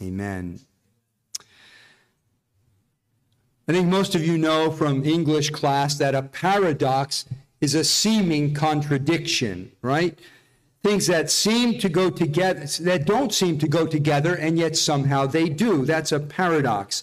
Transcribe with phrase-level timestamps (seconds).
[0.00, 0.60] Amen.
[3.68, 7.26] I think most of you know from English class that a paradox
[7.60, 10.18] is a seeming contradiction, right?
[10.82, 15.26] Things that seem to go together, that don't seem to go together, and yet somehow
[15.26, 15.84] they do.
[15.84, 17.02] That's a paradox.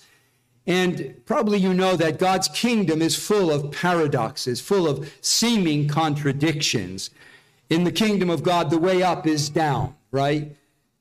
[0.66, 7.12] And probably you know that God's kingdom is full of paradoxes, full of seeming contradictions.
[7.70, 10.56] In the kingdom of God, the way up is down, right?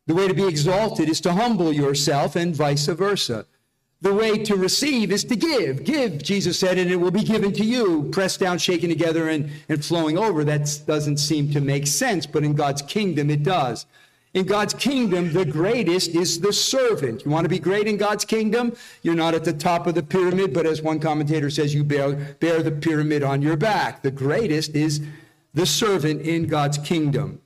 [0.07, 3.47] The way to be exalted is to humble yourself, and vice versa.
[4.03, 5.83] The way to receive is to give.
[5.85, 9.51] Give, Jesus said, and it will be given to you, pressed down, shaken together, and,
[9.71, 10.45] and flowing over.
[10.45, 13.87] That doesn't seem to make sense, but in God's kingdom it does.
[14.35, 17.25] In God's kingdom, the greatest is the servant.
[17.25, 18.77] You want to be great in God's kingdom?
[19.03, 22.13] You're not at the top of the pyramid, but as one commentator says, you bear,
[22.41, 24.03] bear the pyramid on your back.
[24.03, 25.01] The greatest is
[25.55, 27.41] the servant in God's kingdom.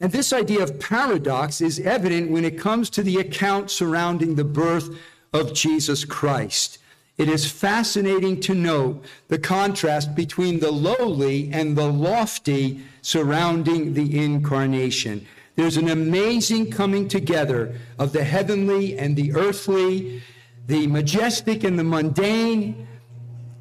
[0.00, 4.44] And this idea of paradox is evident when it comes to the account surrounding the
[4.44, 4.90] birth
[5.32, 6.78] of Jesus Christ.
[7.16, 14.22] It is fascinating to note the contrast between the lowly and the lofty surrounding the
[14.22, 15.26] incarnation.
[15.54, 20.22] There's an amazing coming together of the heavenly and the earthly,
[20.66, 22.86] the majestic and the mundane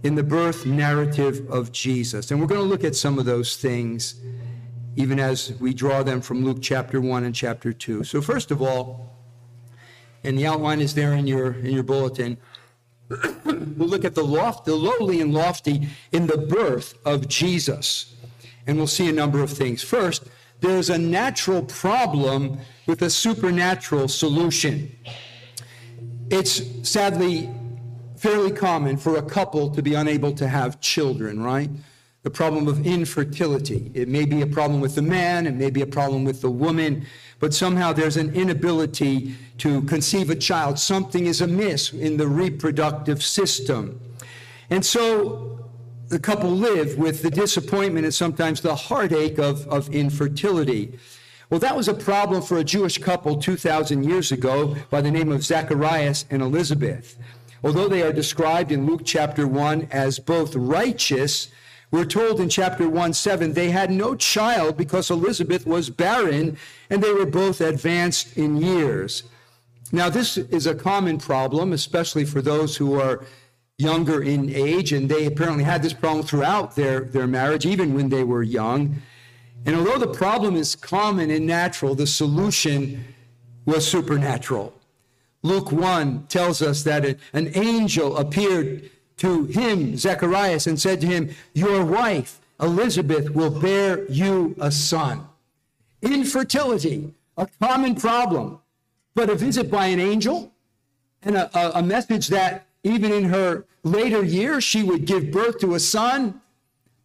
[0.03, 2.31] in the birth narrative of Jesus.
[2.31, 4.16] And we're going to look at some of those things
[4.96, 8.04] even as we draw them from Luke chapter 1 and chapter 2.
[8.04, 9.16] So, first of all,
[10.24, 12.38] and the outline is there in your in your bulletin.
[13.46, 18.16] we'll look at the loft, the lowly and lofty in the birth of Jesus.
[18.66, 19.84] And we'll see a number of things.
[19.84, 20.23] First,
[20.60, 22.58] there's a natural problem
[22.88, 24.96] with a supernatural solution.
[26.32, 27.54] It's sadly
[28.18, 31.70] fairly common for a couple to be unable to have children, right?
[32.26, 33.92] The problem of infertility.
[33.94, 36.50] It may be a problem with the man, it may be a problem with the
[36.50, 37.06] woman,
[37.40, 40.80] but somehow there's an inability to conceive a child.
[40.80, 44.00] Something is amiss in the reproductive system.
[44.72, 45.70] And so
[46.08, 50.98] the couple live with the disappointment and sometimes the heartache of, of infertility.
[51.52, 55.32] Well, that was a problem for a Jewish couple 2,000 years ago by the name
[55.32, 57.20] of Zacharias and Elizabeth.
[57.64, 61.49] Although they are described in Luke chapter 1 as both righteous,
[61.95, 66.58] we're told in chapter 1 7 they had no child because Elizabeth was barren
[66.89, 69.23] and they were both advanced in years.
[69.94, 73.23] Now, this is a common problem, especially for those who are
[73.78, 78.10] younger in age, and they apparently had this problem throughout their, their marriage, even when
[78.10, 79.02] they were young.
[79.66, 83.05] And although the problem is common and natural, the solution
[83.66, 84.73] was supernatural.
[85.44, 91.33] Luke 1 tells us that an angel appeared to him, Zacharias, and said to him,
[91.53, 95.27] Your wife, Elizabeth, will bear you a son.
[96.02, 98.59] Infertility, a common problem,
[99.14, 100.52] but a visit by an angel
[101.23, 105.59] and a, a, a message that even in her later years she would give birth
[105.59, 106.42] to a son,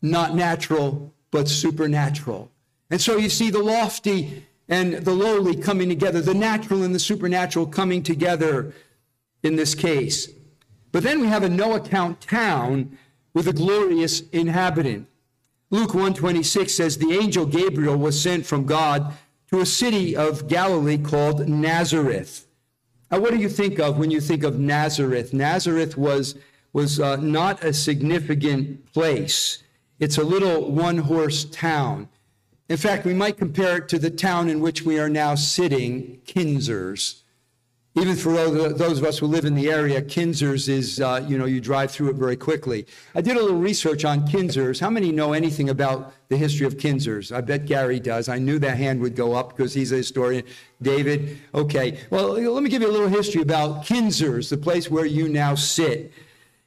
[0.03, 2.51] not natural, but supernatural.
[2.91, 6.99] And so you see the lofty and the lowly coming together, the natural and the
[6.99, 8.73] supernatural coming together
[9.43, 10.29] in this case.
[10.93, 12.99] But then we have a no account town
[13.33, 15.07] with a glorious inhabitant.
[15.71, 19.15] Luke 126 says the angel Gabriel was sent from God
[19.49, 22.47] to a city of Galilee called Nazareth.
[23.11, 25.33] Now, what do you think of when you think of Nazareth?
[25.33, 26.37] Nazareth was,
[26.73, 29.63] was uh, not a significant place.
[29.99, 32.09] It's a little one horse town.
[32.69, 36.21] In fact, we might compare it to the town in which we are now sitting,
[36.25, 37.23] Kinzers.
[37.97, 38.33] Even for
[38.69, 41.91] those of us who live in the area, Kinzers is, uh, you know, you drive
[41.91, 42.87] through it very quickly.
[43.17, 44.79] I did a little research on Kinzers.
[44.79, 47.35] How many know anything about the history of Kinzers?
[47.35, 48.29] I bet Gary does.
[48.29, 50.45] I knew that hand would go up because he's a historian.
[50.81, 51.41] David?
[51.53, 51.99] Okay.
[52.11, 55.57] Well, let me give you a little history about Kinzers, the place where you now
[55.57, 56.13] sit.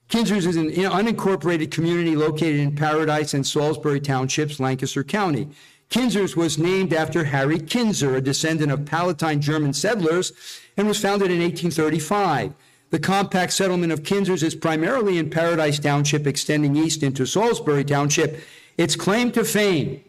[0.10, 5.48] Kinzers is an unincorporated community located in Paradise and Salisbury Townships, Lancaster County.
[5.94, 10.34] Kinzers was named after Harry Kinzer, a descendant of Palatine German settlers,
[10.76, 12.52] and was founded in 1835.
[12.90, 18.42] The compact settlement of Kinzers is primarily in Paradise Township, extending east into Salisbury Township.
[18.76, 20.04] Its claim to fame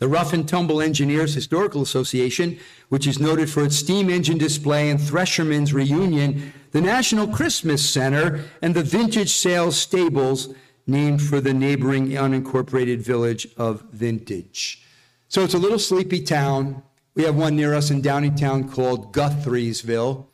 [0.00, 2.58] the Rough and Tumble Engineers Historical Association,
[2.88, 8.46] which is noted for its steam engine display and Thresherman's Reunion, the National Christmas Center,
[8.62, 10.52] and the Vintage Sales Stables,
[10.88, 14.82] named for the neighboring unincorporated village of Vintage.
[15.30, 16.82] So it's a little sleepy town.
[17.14, 20.24] We have one near us in Downingtown called Guthriesville.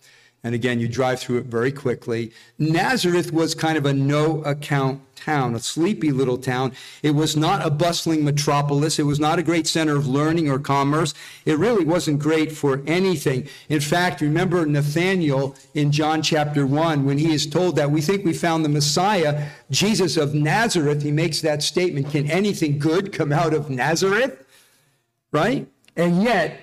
[0.45, 2.31] And again, you drive through it very quickly.
[2.59, 6.73] Nazareth was kind of a no account town, a sleepy little town.
[7.03, 9.01] It was not a bustling metropolis.
[9.01, 11.13] It was not a great center of learning or commerce.
[11.45, 13.49] It really wasn't great for anything.
[13.69, 18.25] In fact, remember Nathaniel in John chapter 1, when he is told that we think
[18.25, 23.33] we found the Messiah, Jesus of Nazareth, he makes that statement Can anything good come
[23.33, 24.44] out of Nazareth?
[25.35, 25.67] Right?
[25.97, 26.61] And yet,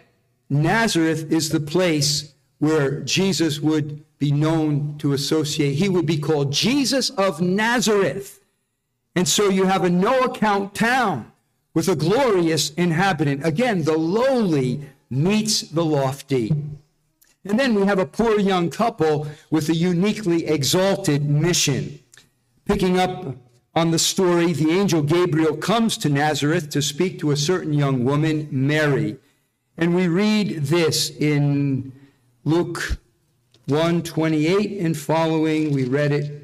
[0.50, 5.74] Nazareth is the place where Jesus would be known to associate.
[5.74, 8.40] He would be called Jesus of Nazareth.
[9.14, 11.34] And so you have a no account town
[11.74, 13.46] with a glorious inhabitant.
[13.46, 16.54] Again, the lowly meets the lofty.
[17.44, 22.00] And then we have a poor young couple with a uniquely exalted mission.
[22.64, 23.36] Picking up
[23.74, 28.04] on the story, the angel Gabriel comes to Nazareth to speak to a certain young
[28.04, 29.18] woman, Mary.
[29.78, 31.94] And we read this in
[32.44, 32.98] Luke
[33.68, 35.72] 128 and following.
[35.72, 36.42] We read it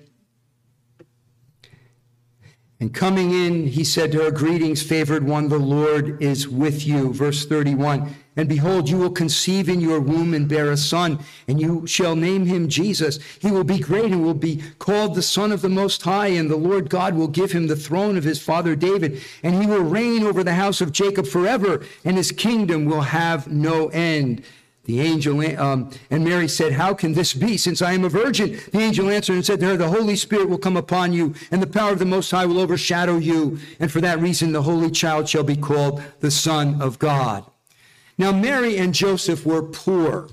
[2.80, 7.12] and coming in, he said to her, Greetings, favored one, the Lord is with you.
[7.12, 8.14] Verse 31.
[8.38, 12.16] And behold, you will conceive in your womb and bear a son, and you shall
[12.16, 13.20] name him Jesus.
[13.42, 16.50] He will be great and will be called the Son of the Most High, and
[16.50, 19.84] the Lord God will give him the throne of his father David, and he will
[19.84, 24.44] reign over the house of Jacob forever, and his kingdom will have no end.
[24.86, 28.58] The angel um, and Mary said, How can this be since I am a virgin?
[28.72, 31.62] The angel answered and said to her, The Holy Spirit will come upon you, and
[31.62, 33.60] the power of the Most High will overshadow you.
[33.82, 37.44] And for that reason, the Holy Child shall be called the Son of God.
[38.18, 40.30] Now, Mary and Joseph were poor.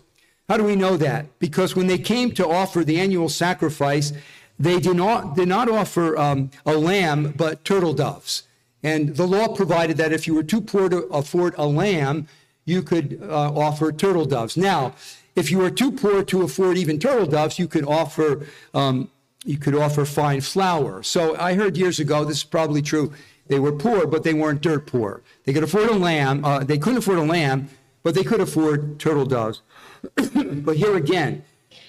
[0.49, 1.39] How do we know that?
[1.39, 4.13] Because when they came to offer the annual sacrifice,
[4.59, 8.45] they did not, did not offer um, a lamb, but turtle doves.
[8.83, 12.29] And the law provided that if you were too poor to afford a lamb,
[12.67, 14.57] you could uh, offer turtle doves.
[14.57, 14.95] Now,
[15.35, 19.11] if you were too poor to afford even turtle doves, you could offer um,
[19.45, 21.03] you could offer fine flour.
[21.03, 23.13] So I heard years ago, this is probably true.
[23.47, 25.23] They were poor, but they weren't dirt poor.
[25.45, 26.45] They could afford a lamb.
[26.45, 27.69] Uh, they couldn't afford a lamb,
[28.03, 29.63] but they could afford turtle doves.
[30.15, 31.45] but here again,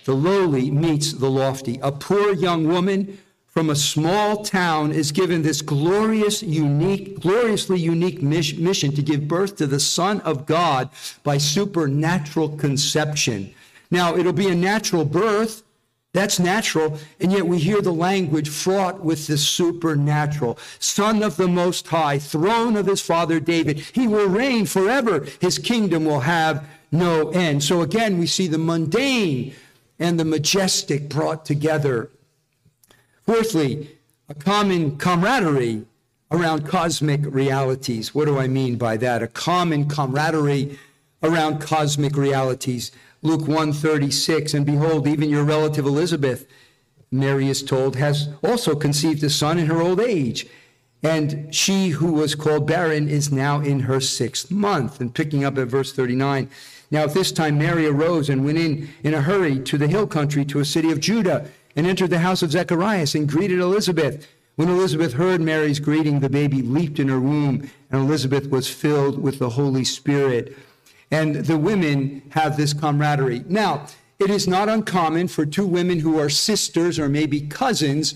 [0.06, 1.80] the lowly meets the lofty.
[1.82, 3.18] A poor young woman
[3.56, 9.56] from a small town is given this glorious, unique, gloriously unique mission to give birth
[9.56, 10.90] to the Son of God
[11.24, 13.54] by supernatural conception.
[13.90, 15.64] Now, it'll be a natural birth.
[16.16, 16.98] That's natural.
[17.20, 20.58] And yet we hear the language fraught with the supernatural.
[20.80, 23.80] Son of the Most High, throne of his father David.
[23.80, 25.28] He will reign forever.
[25.40, 27.64] His kingdom will have no end.
[27.64, 29.54] So again, we see the mundane
[30.00, 32.10] and the majestic brought together
[33.26, 33.98] Fourthly,
[34.30, 35.86] a common camaraderie
[36.32, 38.14] around cosmic realities.
[38.14, 39.24] What do I mean by that?
[39.24, 40.78] A common camaraderie
[41.24, 42.92] around cosmic realities.
[43.26, 46.48] Luke 1:36 and behold even your relative Elizabeth
[47.12, 50.48] Mary is told has also conceived a son in her old age
[51.04, 55.58] and she who was called barren is now in her 6th month and picking up
[55.58, 56.50] at verse 39
[56.92, 60.08] now at this time Mary arose and went in in a hurry to the hill
[60.08, 64.28] country to a city of Judah and entered the house of Zacharias and greeted Elizabeth.
[64.56, 69.22] When Elizabeth heard Mary's greeting, the baby leaped in her womb, and Elizabeth was filled
[69.22, 70.56] with the Holy Spirit.
[71.12, 73.44] And the women have this camaraderie.
[73.48, 73.88] Now,
[74.20, 78.16] it is not uncommon for two women who are sisters or maybe cousins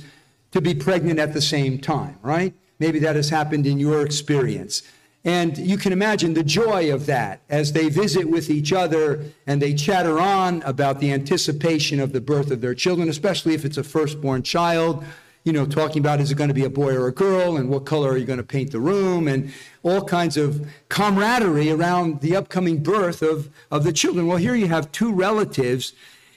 [0.51, 2.53] to be pregnant at the same time, right?
[2.79, 4.83] Maybe that has happened in your experience.
[5.25, 9.61] And you can imagine the joy of that as they visit with each other and
[9.61, 13.77] they chatter on about the anticipation of the birth of their children, especially if it's
[13.77, 15.03] a firstborn child.
[15.49, 17.69] You know, talking about is it going to be a boy or a girl and
[17.69, 19.51] what color are you going to paint the room and
[19.81, 24.27] all kinds of camaraderie around the upcoming birth of, of the children.
[24.27, 25.93] Well, here you have two relatives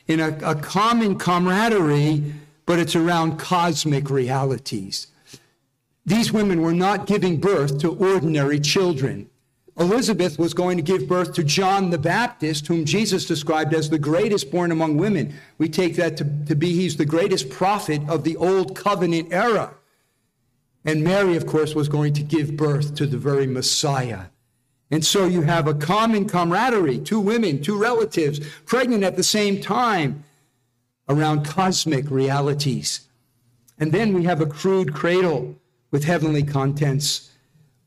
[0.06, 2.32] in a, a common camaraderie,
[2.64, 5.08] but it's around cosmic realities.
[6.06, 9.28] These women were not giving birth to ordinary children.
[9.78, 13.98] Elizabeth was going to give birth to John the Baptist, whom Jesus described as the
[13.98, 15.34] greatest born among women.
[15.56, 19.74] We take that to, to be he's the greatest prophet of the old covenant era.
[20.84, 24.26] And Mary, of course, was going to give birth to the very Messiah.
[24.90, 29.60] And so you have a common camaraderie, two women, two relatives, pregnant at the same
[29.60, 30.24] time
[31.08, 33.08] around cosmic realities.
[33.78, 35.58] And then we have a crude cradle
[35.90, 37.30] with heavenly contents.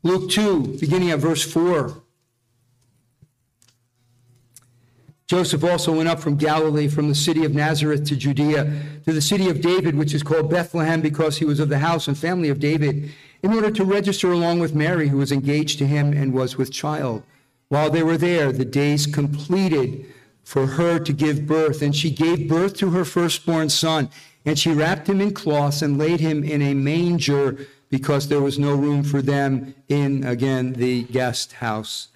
[0.06, 2.00] Luke 2, beginning at verse 4.
[5.26, 9.20] Joseph also went up from Galilee, from the city of Nazareth to Judea, to the
[9.20, 12.48] city of David, which is called Bethlehem, because he was of the house and family
[12.48, 13.10] of David,
[13.42, 16.72] in order to register along with Mary, who was engaged to him and was with
[16.72, 17.24] child.
[17.68, 20.06] While they were there, the days completed
[20.44, 21.82] for her to give birth.
[21.82, 24.08] And she gave birth to her firstborn son.
[24.44, 28.58] And she wrapped him in cloths and laid him in a manger because there was
[28.58, 32.08] no room for them in, again, the guest house.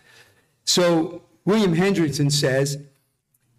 [0.64, 2.78] So William Hendriksen says,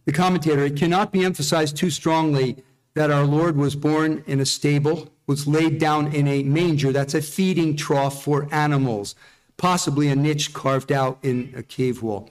[0.05, 2.63] the commentator, it cannot be emphasized too strongly
[2.93, 6.91] that our Lord was born in a stable, was laid down in a manger.
[6.91, 9.15] That's a feeding trough for animals,
[9.57, 12.29] possibly a niche carved out in a cave wall.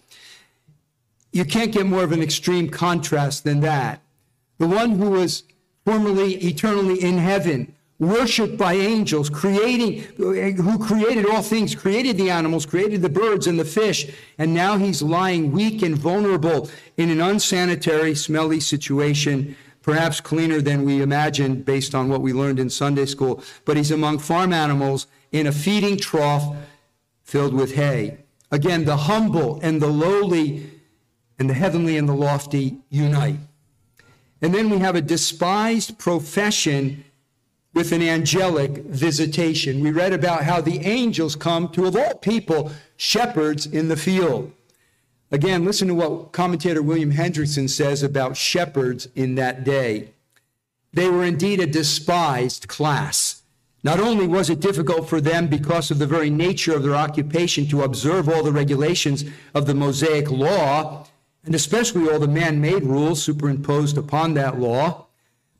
[1.33, 4.03] You can't get more of an extreme contrast than that.
[4.59, 5.45] The one who was
[5.87, 12.65] formerly eternally in heaven, worshiped by angels, creating, who created all things, created the animals,
[12.65, 17.21] created the birds and the fish, and now he's lying weak and vulnerable in an
[17.21, 23.07] unsanitary, smelly situation, perhaps cleaner than we imagined based on what we learned in Sunday
[23.07, 23.43] school.
[23.67, 26.57] But he's among farm animals in a feeding trough
[27.23, 28.19] filled with hay.
[28.51, 30.71] Again, the humble and the lowly
[31.39, 33.37] and the heavenly and the lofty unite.
[34.43, 37.05] And then we have a despised profession
[37.73, 39.81] with an angelic visitation.
[39.81, 44.53] We read about how the angels come to, of all people, shepherds in the field.
[45.31, 50.13] Again, listen to what commentator William Hendriksen says about shepherds in that day.
[50.93, 53.43] They were indeed a despised class.
[53.85, 57.67] Not only was it difficult for them because of the very nature of their occupation
[57.69, 59.25] to observe all the regulations
[59.55, 61.07] of the Mosaic law,
[61.45, 65.07] and especially all the man made rules superimposed upon that law,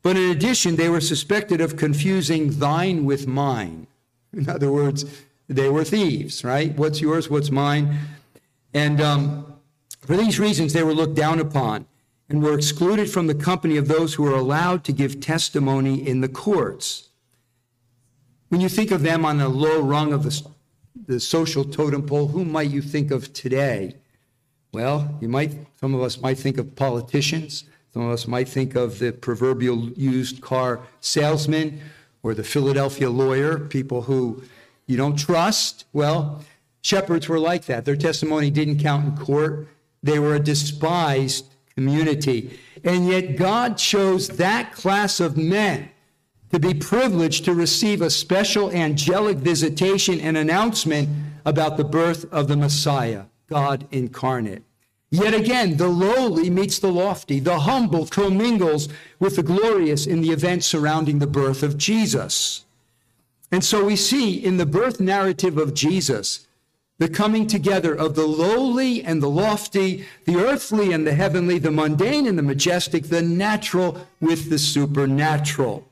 [0.03, 3.87] but in addition, they were suspected of confusing thine with mine.
[4.33, 5.05] In other words,
[5.47, 6.75] they were thieves, right?
[6.77, 7.97] What's yours, what's mine?
[8.73, 9.53] And um,
[9.99, 11.85] for these reasons, they were looked down upon
[12.29, 16.21] and were excluded from the company of those who were allowed to give testimony in
[16.21, 17.09] the courts.
[18.47, 20.41] When you think of them on the low rung of the,
[21.07, 23.95] the social totem pole, who might you think of today?
[24.71, 27.65] Well, you might, some of us might think of politicians.
[27.93, 31.81] Some of us might think of the proverbial used car salesman
[32.23, 34.43] or the Philadelphia lawyer, people who
[34.87, 35.85] you don't trust.
[35.91, 36.43] Well,
[36.81, 37.83] shepherds were like that.
[37.83, 39.67] Their testimony didn't count in court,
[40.03, 41.45] they were a despised
[41.75, 42.59] community.
[42.83, 45.89] And yet, God chose that class of men
[46.51, 51.09] to be privileged to receive a special angelic visitation and announcement
[51.45, 54.63] about the birth of the Messiah, God incarnate.
[55.11, 58.87] Yet again, the lowly meets the lofty, the humble commingles
[59.19, 62.63] with the glorious in the events surrounding the birth of Jesus.
[63.51, 66.47] And so we see in the birth narrative of Jesus
[66.97, 71.71] the coming together of the lowly and the lofty, the earthly and the heavenly, the
[71.71, 75.85] mundane and the majestic, the natural with the supernatural.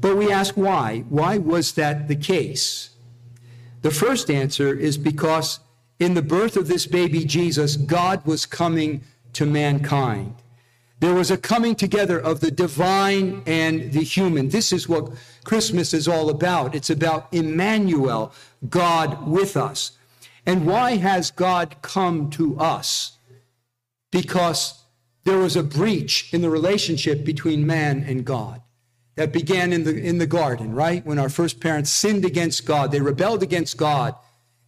[0.00, 1.00] But we ask why?
[1.08, 2.90] Why was that the case?
[3.82, 5.58] The first answer is because
[6.00, 9.02] in the birth of this baby Jesus, God was coming
[9.34, 10.34] to mankind.
[10.98, 14.48] There was a coming together of the divine and the human.
[14.48, 15.12] This is what
[15.44, 16.74] Christmas is all about.
[16.74, 18.34] It's about Emmanuel,
[18.68, 19.92] God with us.
[20.44, 23.18] And why has God come to us?
[24.10, 24.82] Because
[25.24, 28.60] there was a breach in the relationship between man and God
[29.16, 31.04] that began in the, in the garden, right?
[31.04, 34.14] When our first parents sinned against God, they rebelled against God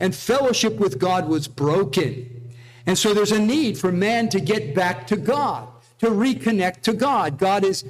[0.03, 2.51] and fellowship with God was broken.
[2.87, 5.69] And so there's a need for man to get back to God,
[6.01, 7.39] to reconnect to God.
[7.39, 7.85] God is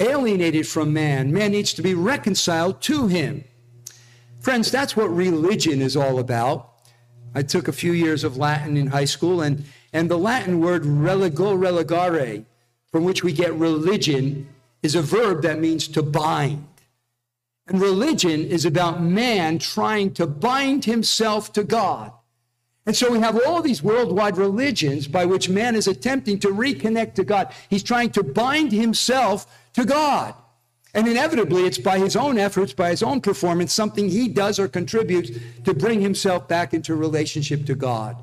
[0.00, 1.30] alienated from man.
[1.30, 3.44] Man needs to be reconciled to him.
[4.40, 6.72] Friends, that's what religion is all about.
[7.34, 10.84] I took a few years of Latin in high school, and, and the Latin word
[10.84, 12.46] religo, religare,
[12.90, 14.48] from which we get religion,
[14.82, 16.66] is a verb that means to bind.
[17.68, 22.12] And religion is about man trying to bind himself to God.
[22.86, 27.14] And so we have all these worldwide religions by which man is attempting to reconnect
[27.16, 27.52] to God.
[27.68, 30.34] He's trying to bind himself to God.
[30.94, 34.68] And inevitably, it's by his own efforts, by his own performance, something he does or
[34.68, 35.30] contributes
[35.64, 38.16] to bring himself back into relationship to God.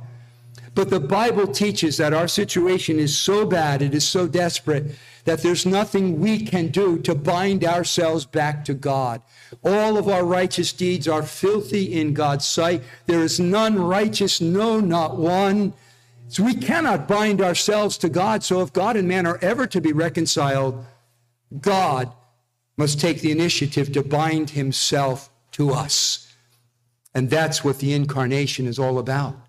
[0.75, 5.41] But the Bible teaches that our situation is so bad, it is so desperate, that
[5.41, 9.21] there's nothing we can do to bind ourselves back to God.
[9.63, 12.83] All of our righteous deeds are filthy in God's sight.
[13.05, 15.73] There is none righteous, no, not one.
[16.27, 18.43] So we cannot bind ourselves to God.
[18.43, 20.85] So if God and man are ever to be reconciled,
[21.61, 22.11] God
[22.75, 26.33] must take the initiative to bind himself to us.
[27.13, 29.44] And that's what the incarnation is all about.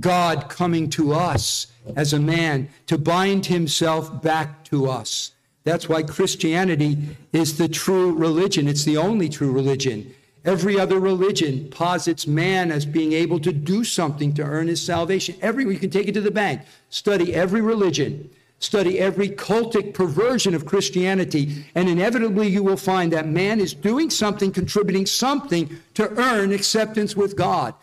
[0.00, 1.66] God coming to us
[1.96, 5.32] as a man to bind himself back to us.
[5.64, 6.98] That's why Christianity
[7.32, 8.66] is the true religion.
[8.66, 10.14] It's the only true religion.
[10.44, 15.36] Every other religion posits man as being able to do something to earn his salvation.
[15.42, 16.62] Every you can take it to the bank.
[16.88, 18.30] Study every religion.
[18.58, 24.10] Study every cultic perversion of Christianity, and inevitably you will find that man is doing
[24.10, 27.74] something, contributing something to earn acceptance with God.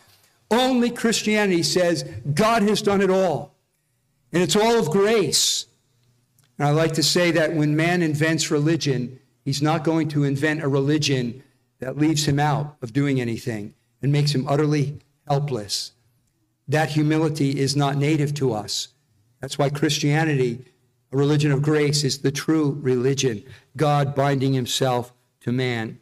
[0.50, 3.54] Only Christianity says God has done it all,
[4.32, 5.66] and it's all of grace.
[6.58, 10.62] And I like to say that when man invents religion, he's not going to invent
[10.62, 11.42] a religion
[11.80, 15.92] that leaves him out of doing anything and makes him utterly helpless.
[16.66, 18.88] That humility is not native to us.
[19.40, 20.64] That's why Christianity,
[21.12, 23.44] a religion of grace, is the true religion,
[23.76, 26.00] God binding himself to man.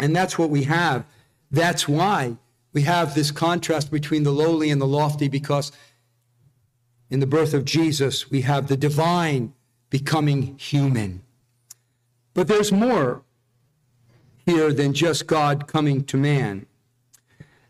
[0.00, 1.04] And that's what we have.
[1.50, 2.36] That's why
[2.76, 5.72] we have this contrast between the lowly and the lofty, because
[7.08, 9.54] in the birth of Jesus, we have the divine
[9.88, 11.22] becoming human.
[12.34, 13.22] But there's more
[14.44, 16.66] here than just God coming to man.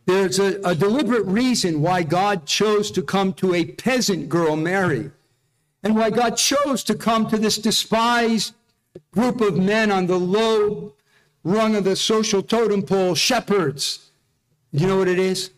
[0.06, 5.12] There's a, a, deliberate reason why God chose to come to a peasant girl, Mary,
[5.84, 8.54] and why God chose to come to this despised
[9.12, 10.94] group of men on the low
[11.44, 14.06] rung of the social totem pole, shepherds.
[14.76, 15.50] You know what it is?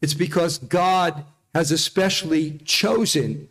[0.00, 3.48] It's because God has especially chosen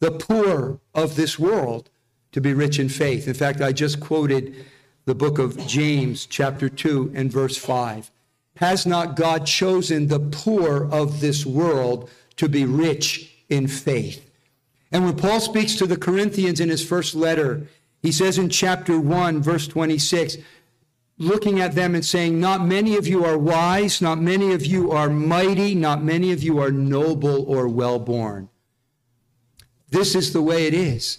[0.00, 1.88] the poor of this world
[2.32, 3.26] to be rich in faith.
[3.26, 4.66] In fact, I just quoted
[5.06, 8.10] the book of James, chapter 2, and verse 5.
[8.56, 14.30] Has not God chosen the poor of this world to be rich in faith?
[14.92, 17.68] And when Paul speaks to the Corinthians in his first letter,
[18.02, 20.36] he says in chapter 1, verse 26,
[21.18, 24.90] looking at them and saying, Not many of you are wise, not many of you
[24.90, 28.48] are mighty, not many of you are noble or well born.
[29.90, 31.18] This is the way it is.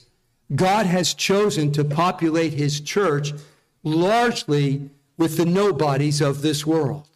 [0.55, 3.33] God has chosen to populate his church
[3.83, 7.07] largely with the nobodies of this world.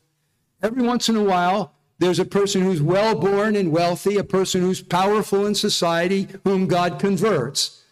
[0.61, 4.61] Every once in a while, there's a person who's well born and wealthy, a person
[4.61, 7.83] who's powerful in society, whom God converts.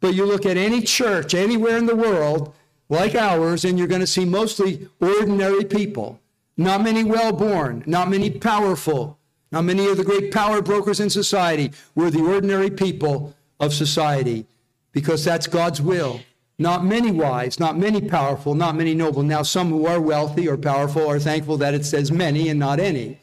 [0.00, 2.54] But you look at any church anywhere in the world,
[2.88, 6.20] like ours, and you're going to see mostly ordinary people.
[6.56, 9.18] Not many well born, not many powerful,
[9.52, 11.72] not many of the great power brokers in society.
[11.94, 14.46] We're the ordinary people of society
[14.92, 16.20] because that's God's will.
[16.58, 19.22] Not many wise, not many powerful, not many noble.
[19.22, 22.80] Now, some who are wealthy or powerful are thankful that it says many and not
[22.80, 23.20] any,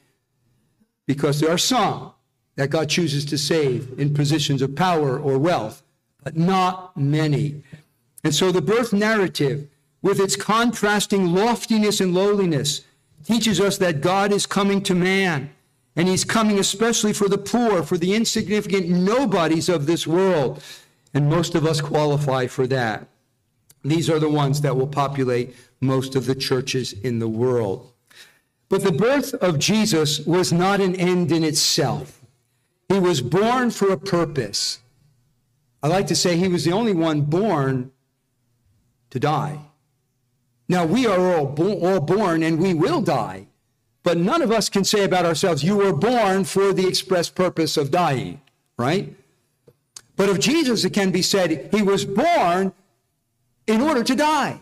[1.07, 2.13] because there are some
[2.55, 5.81] that God chooses to save in positions of power or wealth,
[6.23, 7.63] but not many.
[8.23, 9.67] And so the birth narrative,
[10.01, 12.81] with its contrasting loftiness and lowliness,
[13.25, 15.49] teaches us that God is coming to man.
[15.95, 20.63] And he's coming especially for the poor, for the insignificant nobodies of this world.
[21.13, 23.07] And most of us qualify for that.
[23.83, 27.91] These are the ones that will populate most of the churches in the world.
[28.69, 32.21] But the birth of Jesus was not an end in itself.
[32.87, 34.79] He was born for a purpose.
[35.83, 37.91] I like to say he was the only one born
[39.13, 39.59] to die.
[40.67, 43.45] Now, we are all, bo- all born and we will die,
[44.01, 47.77] but none of us can say about ourselves, you were born for the express purpose
[47.77, 48.41] of dying,
[48.75, 49.15] right?
[50.15, 52.73] But of Jesus, it can be said, he was born
[53.67, 54.59] in order to die.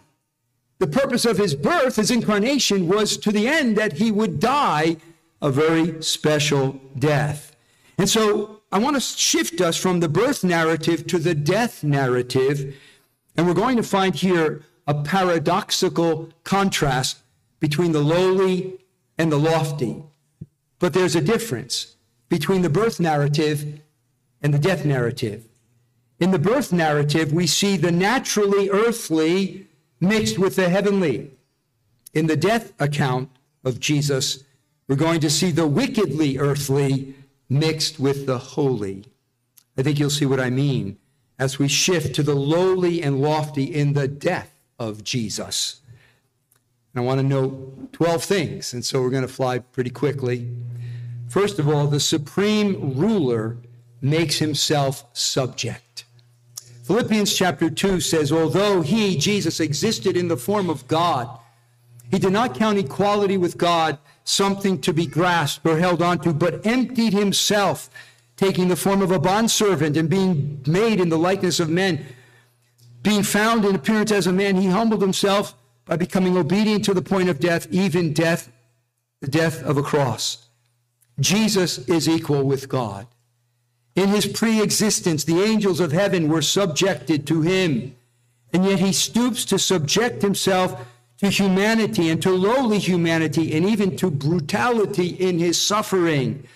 [0.79, 4.97] The purpose of his birth, his incarnation, was to the end that he would die
[5.41, 7.55] a very special death.
[7.97, 12.75] And so I want to shift us from the birth narrative to the death narrative.
[13.35, 17.19] And we're going to find here a paradoxical contrast
[17.59, 18.79] between the lowly
[19.17, 20.03] and the lofty.
[20.79, 21.95] But there's a difference
[22.27, 23.81] between the birth narrative
[24.41, 25.47] and the death narrative.
[26.19, 29.67] In the birth narrative, we see the naturally earthly
[29.99, 31.31] mixed with the heavenly.
[32.13, 33.29] In the death account
[33.63, 34.43] of Jesus,
[34.87, 37.15] we're going to see the wickedly earthly
[37.49, 39.05] mixed with the holy.
[39.77, 40.97] I think you'll see what I mean
[41.41, 45.81] as we shift to the lowly and lofty in the death of Jesus.
[46.93, 50.47] And I want to note 12 things, and so we're going to fly pretty quickly.
[51.29, 53.57] First of all, the supreme ruler
[54.01, 56.05] makes himself subject.
[56.83, 61.27] Philippians chapter 2 says, Although he, Jesus, existed in the form of God,
[62.11, 66.63] he did not count equality with God something to be grasped or held onto, but
[66.67, 67.89] emptied himself,
[68.41, 72.03] taking the form of a bondservant and being made in the likeness of men.
[73.03, 75.53] Being found in appearance as a man, he humbled himself
[75.85, 78.51] by becoming obedient to the point of death, even death,
[79.19, 80.49] the death of a cross.
[81.19, 83.05] Jesus is equal with God.
[83.95, 87.95] In his pre existence, the angels of heaven were subjected to him.
[88.53, 90.83] And yet he stoops to subject himself
[91.19, 96.47] to humanity and to lowly humanity and even to brutality in his suffering.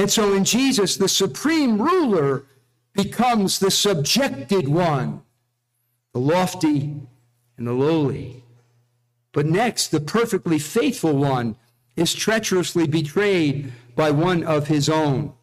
[0.00, 2.46] And so in Jesus, the supreme ruler
[2.94, 5.20] becomes the subjected one,
[6.14, 7.02] the lofty
[7.58, 8.42] and the lowly.
[9.32, 11.56] But next, the perfectly faithful one
[11.96, 15.34] is treacherously betrayed by one of his own.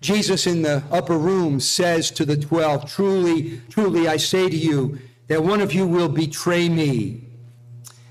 [0.00, 5.00] Jesus in the upper room says to the twelve, Truly, truly, I say to you,
[5.26, 7.24] that one of you will betray me.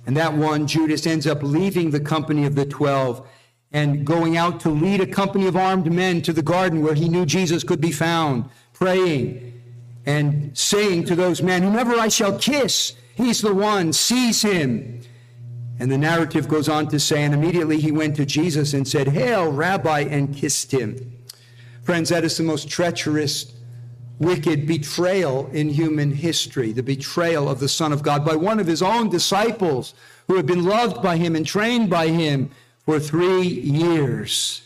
[0.05, 3.25] And that one, Judas, ends up leaving the company of the twelve
[3.75, 7.09] and going out to lead a company of armed men to the garden where he
[7.09, 9.61] knew Jesus could be found, praying
[10.05, 15.01] and saying to those men, Whomever I shall kiss, he's the one, seize him.
[15.77, 19.09] And the narrative goes on to say, and immediately he went to Jesus and said,
[19.09, 21.13] Hail, Rabbi, and kissed him.
[21.83, 23.53] Friends, that is the most treacherous,
[24.19, 28.67] wicked betrayal in human history the betrayal of the Son of God by one of
[28.67, 29.93] his own disciples
[30.29, 32.49] who had been loved by him and trained by him
[32.85, 34.61] for three years.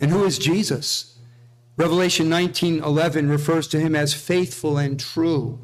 [0.00, 1.16] And who is Jesus?
[1.76, 5.58] Revelation 19:11 refers to him as faithful and true.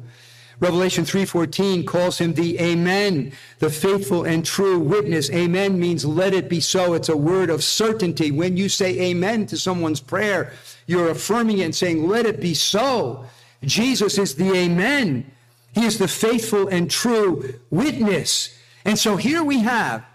[0.59, 5.29] Revelation 3:14 calls him the Amen, the faithful and true witness.
[5.29, 6.93] Amen means let it be so.
[6.93, 8.31] It's a word of certainty.
[8.31, 10.53] When you say amen to someone's prayer,
[10.87, 13.25] you're affirming it and saying let it be so.
[13.63, 15.29] Jesus is the Amen.
[15.73, 18.57] He is the faithful and true witness.
[18.85, 20.05] And so here we have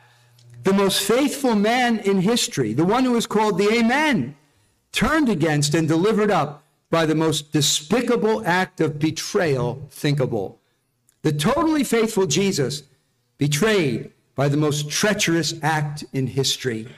[0.63, 4.37] the most faithful man in history, the one who is called the Amen,
[4.93, 10.61] turned against and delivered up by the most despicable act of betrayal thinkable.
[11.23, 12.83] The totally faithful Jesus
[13.39, 16.89] betrayed by the most treacherous act in history.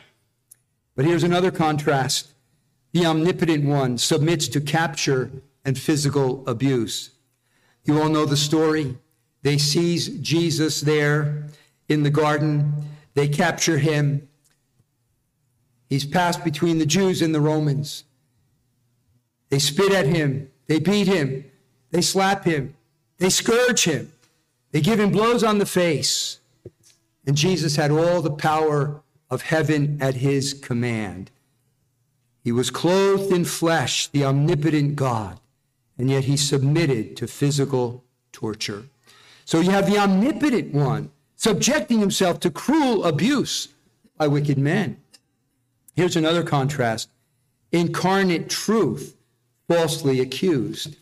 [0.96, 2.32] But here's another contrast.
[2.92, 5.30] The omnipotent one submits to capture
[5.64, 7.10] and physical abuse.
[7.84, 8.96] You all know the story.
[9.42, 11.48] They seize Jesus there
[11.88, 12.72] in the garden.
[13.14, 14.28] They capture him.
[15.88, 18.04] He's passed between the Jews and the Romans.
[19.50, 20.50] They spit at him.
[20.66, 21.44] They beat him.
[21.90, 22.74] They slap him.
[23.18, 24.12] They scourge him.
[24.70, 26.40] They give him blows on the face.
[27.26, 31.30] And Jesus had all the power of heaven at his command.
[32.42, 35.38] He was clothed in flesh, the omnipotent God,
[35.96, 38.84] and yet he submitted to physical torture.
[39.44, 41.10] So you have the omnipotent one
[41.42, 43.66] subjecting himself to cruel abuse
[44.16, 44.96] by wicked men.
[45.96, 47.10] Here's another contrast
[47.72, 49.16] incarnate truth
[49.68, 50.94] falsely accused.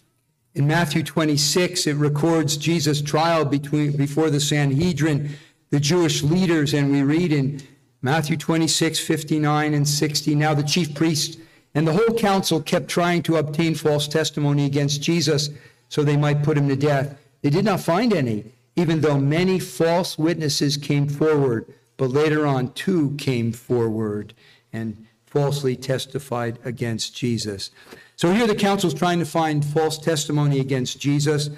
[0.55, 5.37] In Matthew 26, it records Jesus' trial between, before the Sanhedrin,
[5.68, 7.61] the Jewish leaders, and we read in
[8.00, 11.37] Matthew 26, 59 and 60, now the chief priests
[11.74, 15.50] and the whole council kept trying to obtain false testimony against Jesus
[15.90, 17.18] so they might put him to death.
[17.42, 22.72] They did not find any, even though many false witnesses came forward, but later on
[22.72, 24.35] two came forward
[24.72, 27.70] and falsely testified against Jesus.
[28.16, 31.50] So here the council's trying to find false testimony against Jesus.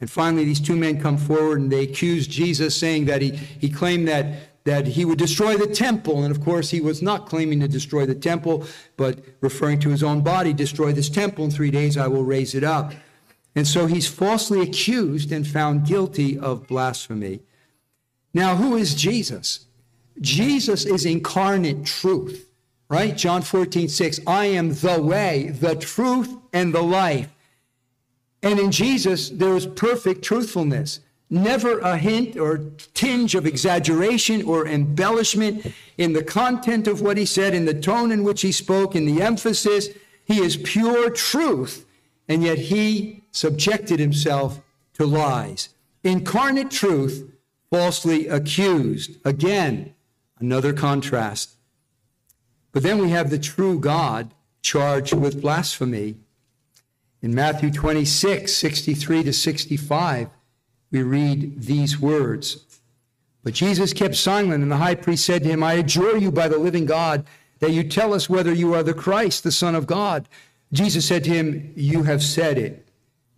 [0.00, 3.68] And finally, these two men come forward and they accuse Jesus, saying that he, he
[3.68, 6.24] claimed that, that he would destroy the temple.
[6.24, 8.64] And of course, he was not claiming to destroy the temple,
[8.96, 12.54] but referring to his own body destroy this temple in three days, I will raise
[12.54, 12.92] it up.
[13.54, 17.40] And so he's falsely accused and found guilty of blasphemy.
[18.32, 19.66] Now, who is Jesus?
[20.20, 22.50] Jesus is incarnate truth
[22.90, 23.16] right?
[23.16, 24.20] John 14, 6.
[24.26, 27.30] I am the way, the truth, and the life.
[28.42, 31.00] And in Jesus, there is perfect truthfulness.
[31.30, 32.58] Never a hint or
[32.92, 38.10] tinge of exaggeration or embellishment in the content of what he said, in the tone
[38.10, 39.88] in which he spoke, in the emphasis.
[40.24, 41.86] He is pure truth,
[42.28, 44.60] and yet he subjected himself
[44.94, 45.70] to lies.
[46.02, 47.30] Incarnate truth,
[47.70, 49.16] falsely accused.
[49.24, 49.94] Again,
[50.38, 51.56] another contrast.
[52.72, 56.16] But then we have the true God charged with blasphemy.
[57.22, 60.28] In Matthew 26, 63 to 65,
[60.90, 62.64] we read these words.
[63.42, 66.48] But Jesus kept silent, and the high priest said to him, I adjure you by
[66.48, 67.24] the living God
[67.60, 70.28] that you tell us whether you are the Christ, the Son of God.
[70.72, 72.88] Jesus said to him, You have said it.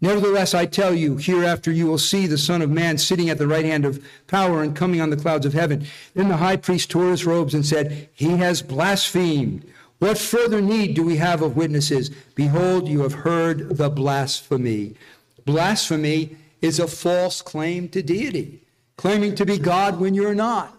[0.02, 3.46] Nevertheless, I tell you, hereafter you will see the Son of Man sitting at the
[3.46, 5.86] right hand of power and coming on the clouds of heaven.
[6.14, 9.64] Then the high priest tore his robes and said, He has blasphemed.
[10.00, 12.10] What further need do we have of witnesses?
[12.34, 14.96] Behold, you have heard the blasphemy.
[15.44, 18.60] Blasphemy is a false claim to deity,
[18.96, 20.76] claiming to be God when you're not.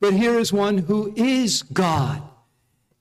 [0.00, 2.20] But here is one who is God,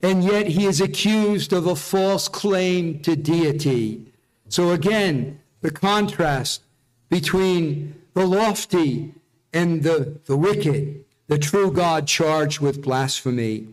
[0.04, 4.06] and yet he is accused of a false claim to deity.
[4.48, 6.62] So again, the contrast
[7.10, 9.16] between the lofty
[9.52, 13.70] and the, the wicked, the true God charged with blasphemy.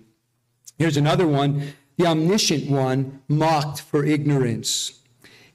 [0.79, 5.01] Here's another one the omniscient one mocked for ignorance.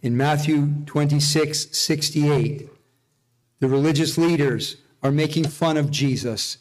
[0.04, 2.70] In Matthew 26, 68,
[3.60, 6.60] the religious leaders are making fun of Jesus.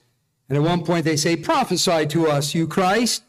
[0.49, 3.23] And at one point they say, Prophesy to us, you Christ.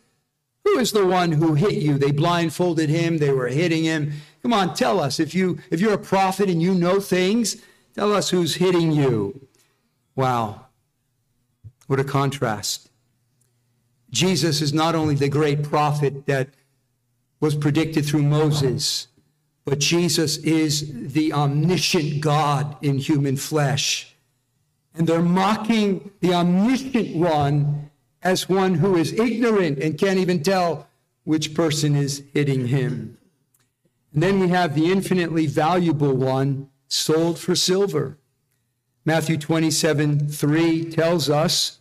[0.63, 1.97] Who is the one who hit you?
[1.97, 4.13] They blindfolded him, they were hitting him.
[4.47, 5.19] Come on, tell us.
[5.19, 7.57] If you if you're a prophet and you know things,
[7.93, 9.45] tell us who's hitting you.
[10.15, 10.67] Wow.
[11.87, 12.89] What a contrast.
[14.09, 16.47] Jesus is not only the great prophet that
[17.41, 19.09] was predicted through Moses,
[19.65, 24.15] but Jesus is the omniscient God in human flesh.
[24.95, 27.91] And they're mocking the omniscient one
[28.23, 30.87] as one who is ignorant and can't even tell
[31.25, 33.17] which person is hitting him.
[34.13, 38.17] And then we have the infinitely valuable one sold for silver.
[39.05, 41.79] Matthew 27 3 tells us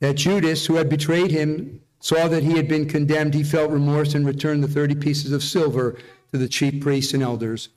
[0.00, 3.34] that Judas, who had betrayed him, saw that he had been condemned.
[3.34, 5.96] He felt remorse and returned the 30 pieces of silver
[6.32, 7.68] to the chief priests and elders.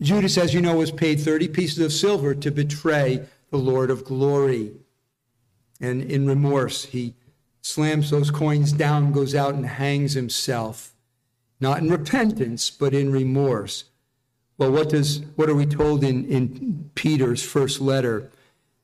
[0.00, 4.04] Judas, as you know, was paid 30 pieces of silver to betray the Lord of
[4.04, 4.72] glory.
[5.80, 7.14] And in remorse, he
[7.60, 10.93] slams those coins down, goes out and hangs himself,
[11.60, 13.84] not in repentance, but in remorse.
[14.58, 18.30] Well, what does what are we told in, in Peter's first letter?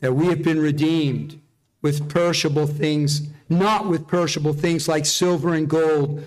[0.00, 1.40] That we have been redeemed
[1.82, 6.24] with perishable things, not with perishable things like silver and gold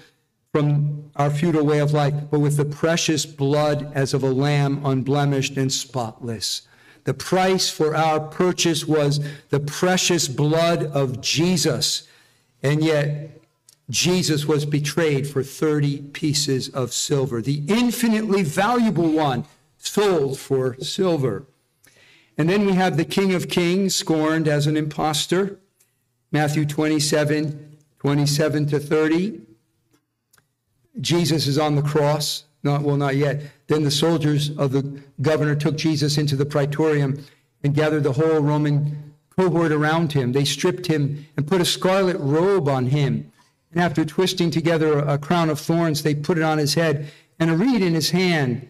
[0.51, 4.85] from our futile way of life, but with the precious blood as of a lamb,
[4.85, 6.67] unblemished and spotless.
[7.05, 12.07] The price for our purchase was the precious blood of Jesus.
[12.61, 13.42] And yet,
[13.89, 19.45] Jesus was betrayed for 30 pieces of silver, the infinitely valuable one
[19.77, 21.45] sold for silver.
[22.37, 25.59] And then we have the King of Kings scorned as an impostor.
[26.31, 29.41] Matthew 27, 27 to 30.
[30.99, 32.45] Jesus is on the cross.
[32.63, 33.41] Not, well, not yet.
[33.67, 37.23] Then the soldiers of the governor took Jesus into the praetorium
[37.63, 40.31] and gathered the whole Roman cohort around him.
[40.31, 43.31] They stripped him and put a scarlet robe on him.
[43.73, 47.49] And after twisting together a crown of thorns, they put it on his head and
[47.49, 48.69] a reed in his hand.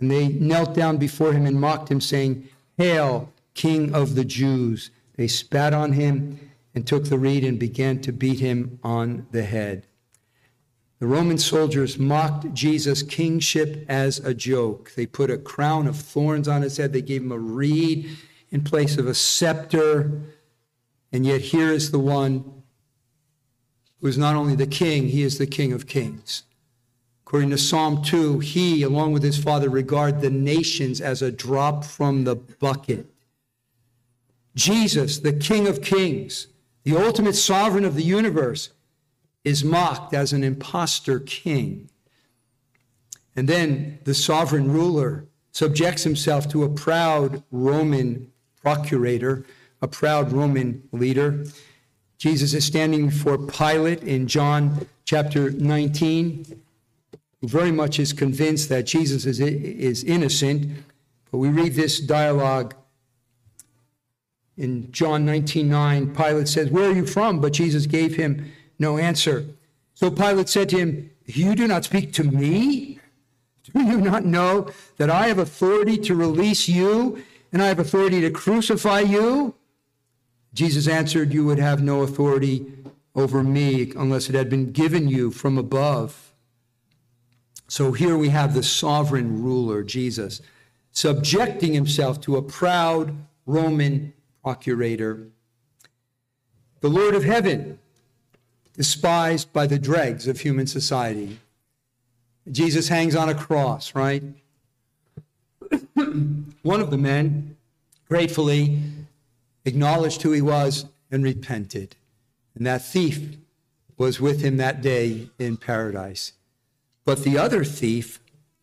[0.00, 4.90] And they knelt down before him and mocked him, saying, Hail, King of the Jews.
[5.16, 6.38] They spat on him
[6.74, 9.86] and took the reed and began to beat him on the head.
[10.98, 14.92] The Roman soldiers mocked Jesus' kingship as a joke.
[14.94, 16.92] They put a crown of thorns on his head.
[16.92, 18.16] They gave him a reed
[18.50, 20.20] in place of a scepter.
[21.12, 22.62] And yet, here is the one
[24.00, 26.42] who is not only the king, he is the king of kings.
[27.26, 31.84] According to Psalm 2, he, along with his father, regard the nations as a drop
[31.84, 33.06] from the bucket.
[34.54, 36.46] Jesus, the King of Kings,
[36.84, 38.70] the ultimate sovereign of the universe,
[39.44, 41.90] is mocked as an impostor king.
[43.36, 48.32] And then the sovereign ruler subjects himself to a proud Roman
[48.62, 49.44] procurator,
[49.82, 51.44] a proud Roman leader.
[52.18, 56.62] Jesus is standing before Pilate in John chapter 19
[57.40, 60.70] who very much is convinced that Jesus is, is innocent.
[61.30, 62.74] But we read this dialogue
[64.56, 66.14] in John 19 9.
[66.14, 67.40] Pilate says, Where are you from?
[67.40, 69.44] But Jesus gave him no answer.
[69.94, 73.00] So Pilate said to him, You do not speak to me?
[73.72, 78.20] Do you not know that I have authority to release you and I have authority
[78.22, 79.54] to crucify you?
[80.56, 82.64] Jesus answered, You would have no authority
[83.14, 86.32] over me unless it had been given you from above.
[87.68, 90.40] So here we have the sovereign ruler, Jesus,
[90.92, 93.14] subjecting himself to a proud
[93.44, 95.28] Roman procurator.
[96.80, 97.78] The Lord of heaven,
[98.72, 101.38] despised by the dregs of human society.
[102.50, 104.22] Jesus hangs on a cross, right?
[106.62, 107.58] One of the men
[108.08, 108.80] gratefully
[109.66, 111.96] acknowledged who he was and repented.
[112.54, 113.36] And that thief
[113.98, 116.32] was with him that day in paradise.
[117.04, 118.20] But the other thief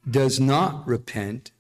[0.09, 1.51] does not repent.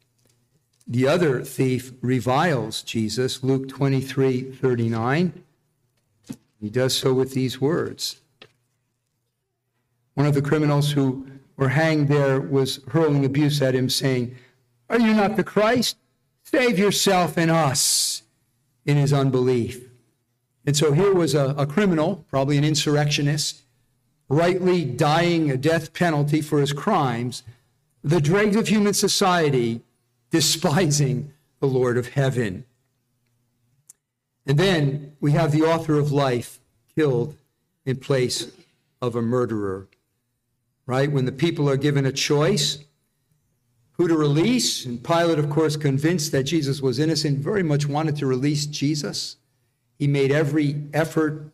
[0.87, 5.43] The other thief reviles Jesus, Luke 23 39.
[6.59, 8.21] He does so with these words.
[10.13, 11.27] One of the criminals who
[11.57, 14.35] were hanged there was hurling abuse at him, saying,
[14.89, 15.97] Are you not the Christ?
[16.43, 18.22] Save yourself and us
[18.85, 19.89] in his unbelief.
[20.65, 23.61] And so here was a, a criminal, probably an insurrectionist,
[24.29, 27.43] rightly dying a death penalty for his crimes,
[28.03, 29.81] the dregs of human society
[30.31, 32.65] despising the Lord of heaven.
[34.45, 36.59] And then we have the author of life
[36.95, 37.37] killed
[37.85, 38.51] in place
[39.01, 39.87] of a murderer.
[40.85, 41.11] right?
[41.11, 42.79] When the people are given a choice
[43.93, 44.85] who to release.
[44.85, 49.37] And Pilate, of course, convinced that Jesus was innocent, very much wanted to release Jesus.
[49.97, 51.51] He made every effort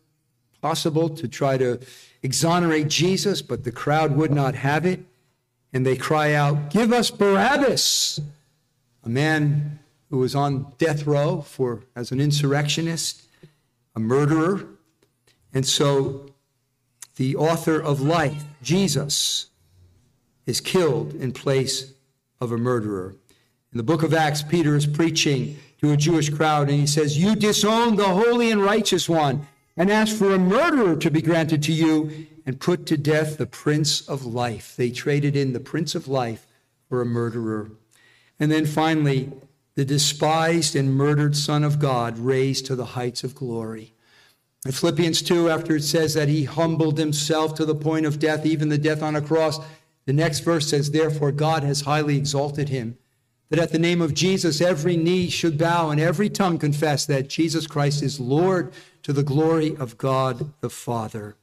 [0.60, 1.80] possible to try to
[2.22, 5.00] exonerate Jesus, but the crowd would not have it.
[5.72, 8.20] And they cry out, Give us Barabbas,
[9.04, 9.78] a man
[10.10, 13.22] who was on death row for as an insurrectionist,
[13.94, 14.66] a murderer.
[15.54, 16.26] And so
[17.16, 19.46] the author of life, Jesus,
[20.46, 21.92] is killed in place
[22.40, 23.14] of a murderer.
[23.72, 27.18] In the book of Acts, Peter is preaching to a Jewish crowd and he says,
[27.18, 31.62] You disown the holy and righteous one and ask for a murderer to be granted
[31.64, 34.74] to you and put to death the prince of life.
[34.76, 36.46] They traded in the prince of life
[36.88, 37.70] for a murderer.
[38.38, 39.30] And then finally,
[39.76, 43.94] the despised and murdered Son of God raised to the heights of glory.
[44.66, 48.44] In Philippians 2, after it says that he humbled himself to the point of death,
[48.44, 49.58] even the death on a cross,
[50.10, 52.98] the next verse says, Therefore God has highly exalted him,
[53.48, 57.28] that at the name of Jesus every knee should bow and every tongue confess that
[57.28, 58.72] Jesus Christ is Lord
[59.04, 61.36] to the glory of God the Father.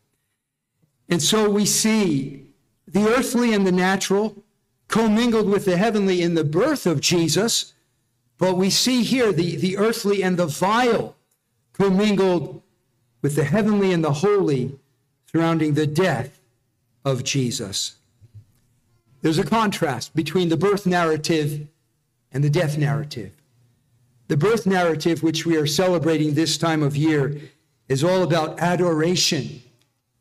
[1.07, 2.47] And so we see
[2.85, 4.43] the earthly and the natural
[4.89, 7.71] commingled with the heavenly in the birth of Jesus,
[8.37, 11.15] but we see here the, the earthly and the vile
[11.71, 12.61] commingled
[13.21, 14.77] with the heavenly and the holy
[15.31, 16.41] surrounding the death
[17.05, 17.93] of Jesus.
[19.21, 21.67] There's a contrast between the birth narrative
[22.31, 23.33] and the death narrative.
[24.27, 27.39] The birth narrative, which we are celebrating this time of year,
[27.87, 29.61] is all about adoration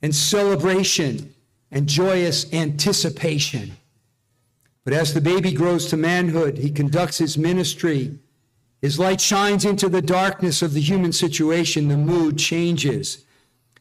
[0.02, 1.35] and celebration
[1.70, 3.76] and joyous anticipation.
[4.85, 8.18] But as the baby grows to manhood, he conducts his ministry
[8.87, 11.88] his light shines into the darkness of the human situation.
[11.88, 13.24] The mood changes.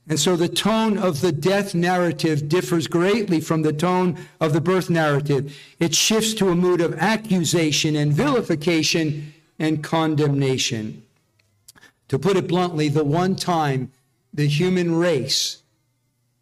[0.08, 4.62] And so the tone of the death narrative differs greatly from the tone of the
[4.62, 5.58] birth narrative.
[5.80, 11.04] It shifts to a mood of accusation and vilification and condemnation.
[12.10, 13.91] To put it bluntly, the one time
[14.32, 15.63] the human race,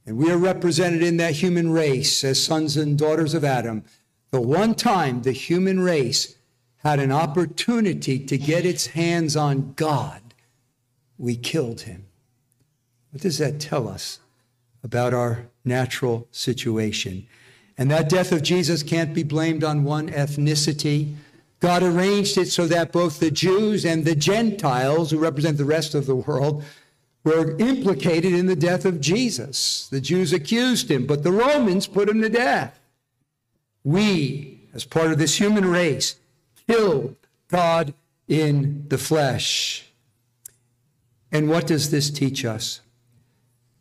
[0.06, 3.84] and we are represented in that human race as sons and daughters of Adam,
[4.32, 6.36] the one time the human race
[6.78, 10.22] had an opportunity to get its hands on God,
[11.18, 12.08] we killed him.
[13.14, 14.20] What does that tell us
[14.84, 17.28] about our natural situation?
[17.78, 21.14] And that death of Jesus can't be blamed on one ethnicity.
[21.60, 25.94] God arranged it so that both the Jews and the Gentiles, who represent the rest
[25.94, 26.64] of the world,
[27.24, 29.88] were implicated in the death of Jesus.
[29.90, 32.80] The Jews accused him, but the Romans put him to death.
[33.84, 36.16] We, as part of this human race,
[36.68, 37.16] killed
[37.48, 37.94] God
[38.28, 39.92] in the flesh.
[41.32, 42.82] And what does this teach us?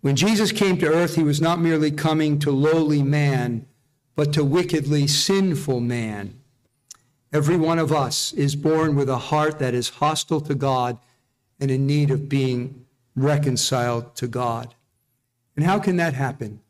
[0.03, 3.67] When Jesus came to earth, he was not merely coming to lowly man,
[4.15, 6.39] but to wickedly sinful man.
[7.33, 10.99] Every one of us is born with a heart that is hostile to God
[11.59, 12.85] and in need of being
[13.17, 14.75] reconciled to God.
[15.57, 16.61] And how can that happen?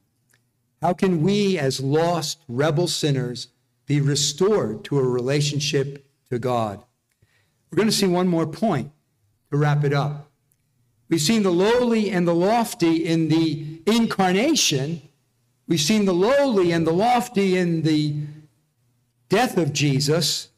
[0.81, 3.49] How can we, as lost, rebel sinners,
[3.87, 6.83] be restored to a relationship to God.
[7.71, 8.91] We're going to see one more point
[9.51, 10.32] to wrap it up.
[11.13, 15.03] We've seen the lowly and the lofty in the incarnation.
[15.69, 18.17] We've seen the lowly and the lofty in the
[19.29, 20.49] death of Jesus.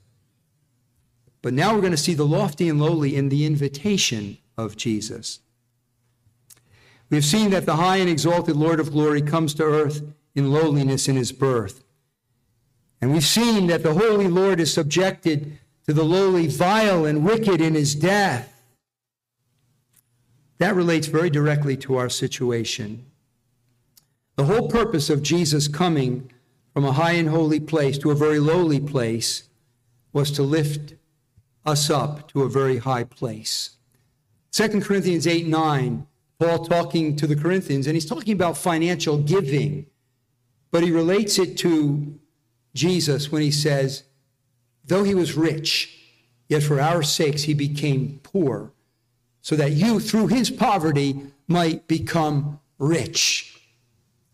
[1.42, 5.40] But now we're going to see the lofty and lowly in the invitation of Jesus.
[7.10, 10.02] We've seen that the high and exalted Lord of glory comes to earth
[10.36, 11.82] in lowliness in his birth.
[13.00, 17.60] And we've seen that the Holy Lord is subjected to the lowly, vile, and wicked
[17.60, 18.53] in his death.
[20.58, 23.04] That relates very directly to our situation.
[24.36, 26.30] The whole purpose of Jesus coming
[26.72, 29.48] from a high and holy place to a very lowly place
[30.12, 30.94] was to lift
[31.64, 33.70] us up to a very high place.
[34.52, 36.06] 2 Corinthians 8 9,
[36.38, 39.86] Paul talking to the Corinthians, and he's talking about financial giving,
[40.70, 42.18] but he relates it to
[42.74, 44.04] Jesus when he says,
[44.84, 45.98] Though he was rich,
[46.48, 48.72] yet for our sakes he became poor,
[49.44, 53.60] so that you, through his poverty, might become rich.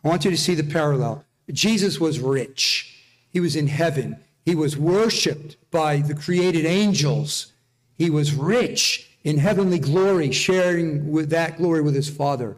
[0.04, 1.24] I want you to see the parallel.
[1.50, 2.96] Jesus was rich,
[3.28, 7.52] he was in heaven, he was worshiped by the created angels,
[7.98, 12.56] he was rich in heavenly glory, sharing with that glory with his Father.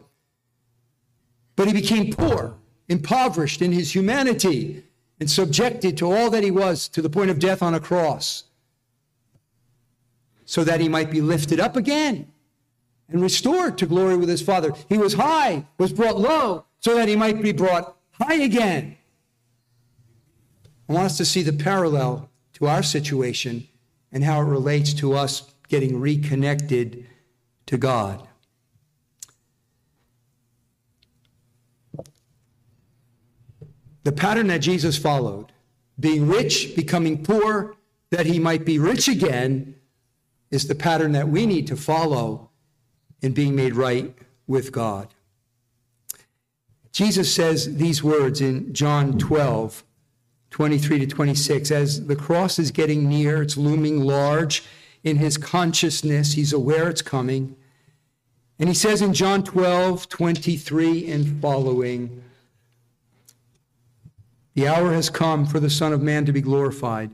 [1.55, 2.53] But he became poor,
[2.87, 4.83] impoverished in his humanity
[5.19, 8.43] and subjected to all that he was to the point of death on a cross,
[10.45, 12.27] so that he might be lifted up again
[13.13, 14.73] and restored to glory with his Father.
[14.89, 18.97] He was high, was brought low, so that he might be brought high again
[20.87, 23.67] I want us to see the parallel to our situation
[24.11, 27.07] and how it relates to us getting reconnected
[27.67, 28.27] to God.
[34.03, 35.53] The pattern that Jesus followed,
[35.99, 37.75] being rich, becoming poor,
[38.09, 39.75] that he might be rich again,
[40.51, 42.51] is the pattern that we need to follow
[43.23, 44.13] in being made right
[44.45, 45.07] with God.
[46.91, 49.83] Jesus says these words in John 12,
[50.51, 51.71] 23 to 26.
[51.71, 54.63] As the cross is getting near, it's looming large
[55.03, 56.33] in his consciousness.
[56.33, 57.55] He's aware it's coming.
[58.59, 62.23] And he says in John 12, 23 and following,
[64.53, 67.09] The hour has come for the Son of Man to be glorified.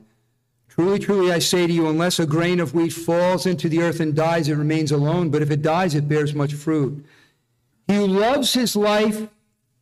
[0.70, 3.98] Truly, truly, I say to you, unless a grain of wheat falls into the earth
[3.98, 5.28] and dies, it remains alone.
[5.28, 7.04] But if it dies, it bears much fruit.
[7.88, 9.28] He who loves his life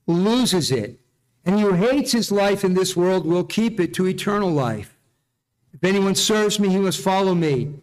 [0.07, 0.99] loses it.
[1.45, 4.97] And he who hates his life in this world will keep it to eternal life.
[5.75, 7.75] If anyone serves me, he must follow me.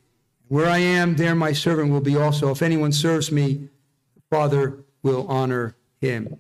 [0.48, 2.52] Where I am, there my servant will be also.
[2.52, 3.70] If anyone serves me,
[4.16, 6.40] the Father will honor him.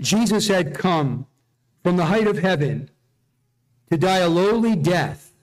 [0.00, 1.26] Jesus had come
[1.82, 2.90] from the height of heaven
[3.92, 5.34] to die a lowly death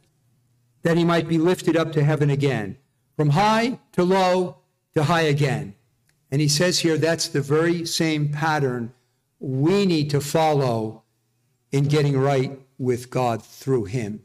[0.82, 2.76] that he might be lifted up to heaven again,
[3.16, 4.58] from high to low
[4.96, 5.76] to high again.
[6.32, 8.92] And he says here that's the very same pattern
[9.40, 11.04] we need to follow
[11.72, 14.24] in getting right with God through him.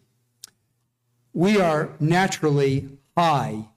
[1.35, 3.68] We are naturally high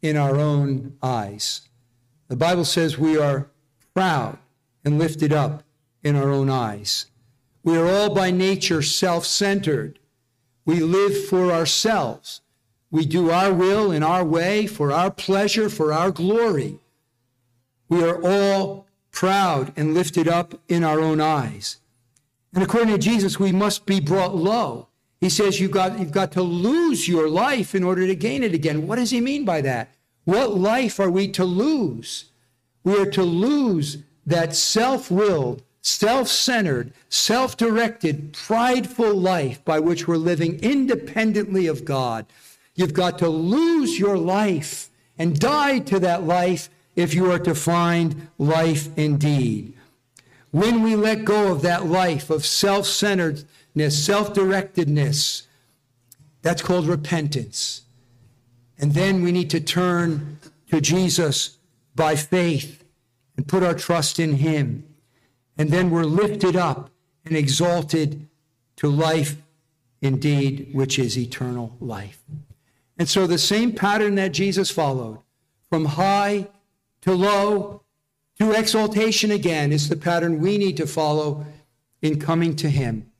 [0.00, 1.62] in our own eyes.
[2.28, 3.50] The Bible says we are
[3.96, 4.38] proud
[4.84, 5.64] and lifted up
[6.04, 7.06] in our own eyes.
[7.68, 9.98] We are all by nature self centered.
[10.64, 12.40] We live for ourselves.
[12.90, 16.78] We do our will in our way, for our pleasure, for our glory.
[17.90, 21.76] We are all proud and lifted up in our own eyes.
[22.54, 24.88] And according to Jesus, we must be brought low.
[25.20, 28.54] He says you've got, you've got to lose your life in order to gain it
[28.54, 28.86] again.
[28.86, 29.94] What does he mean by that?
[30.24, 32.30] What life are we to lose?
[32.82, 40.06] We are to lose that self willed, self centered, self directed, prideful life by which
[40.06, 42.26] we're living independently of God.
[42.74, 47.54] You've got to lose your life and die to that life if you are to
[47.54, 49.74] find life indeed.
[50.50, 55.46] When we let go of that life of self centeredness, self directedness,
[56.42, 57.82] that's called repentance.
[58.78, 60.38] And then we need to turn
[60.70, 61.56] to Jesus
[61.96, 62.84] by faith
[63.36, 64.87] and put our trust in Him.
[65.58, 66.90] And then we're lifted up
[67.24, 68.28] and exalted
[68.76, 69.36] to life
[70.00, 72.22] indeed, which is eternal life.
[72.96, 75.18] And so the same pattern that Jesus followed
[75.68, 76.48] from high
[77.02, 77.82] to low
[78.38, 81.44] to exaltation again is the pattern we need to follow
[82.02, 83.10] in coming to Him.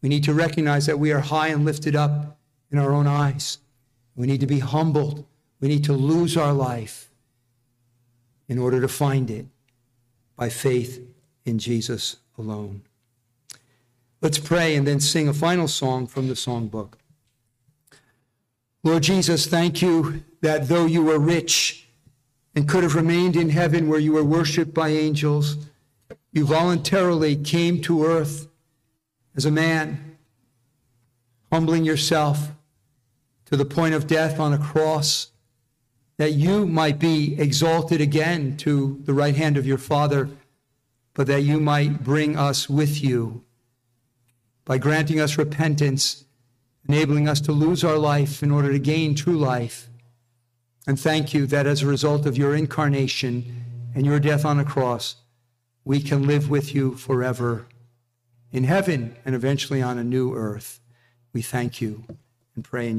[0.00, 2.38] We need to recognize that we are high and lifted up
[2.70, 3.58] in our own eyes.
[4.16, 5.26] We need to be humbled.
[5.60, 7.10] We need to lose our life
[8.48, 9.46] in order to find it
[10.36, 11.00] by faith
[11.48, 12.82] in Jesus alone.
[14.20, 16.94] Let's pray and then sing a final song from the songbook.
[18.84, 21.86] Lord Jesus, thank you that though you were rich
[22.54, 25.56] and could have remained in heaven where you were worshiped by angels,
[26.32, 28.48] you voluntarily came to earth
[29.36, 30.16] as a man,
[31.52, 32.52] humbling yourself
[33.46, 35.30] to the point of death on a cross,
[36.18, 40.28] that you might be exalted again to the right hand of your Father,
[41.18, 43.42] but that you might bring us with you
[44.64, 46.24] by granting us repentance,
[46.88, 49.88] enabling us to lose our life in order to gain true life.
[50.86, 54.64] And thank you that as a result of your incarnation and your death on a
[54.64, 55.16] cross,
[55.84, 57.66] we can live with you forever
[58.52, 60.78] in heaven and eventually on a new earth.
[61.32, 62.04] We thank you
[62.54, 62.96] and pray in